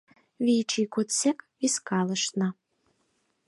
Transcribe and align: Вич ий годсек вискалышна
Вич 0.45 0.71
ий 0.81 0.87
годсек 0.93 1.37
вискалышна 1.59 2.49